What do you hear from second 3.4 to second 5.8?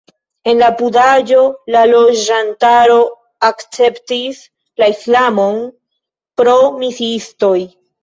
akceptis la islamon